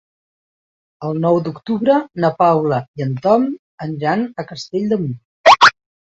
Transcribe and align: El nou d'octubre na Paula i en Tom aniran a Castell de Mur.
El 1.09 1.17
nou 1.25 1.35
d'octubre 1.47 1.97
na 2.23 2.31
Paula 2.39 2.79
i 3.01 3.05
en 3.05 3.11
Tom 3.25 3.45
aniran 3.87 4.23
a 4.45 4.47
Castell 4.53 4.89
de 4.95 4.99
Mur. 5.03 5.55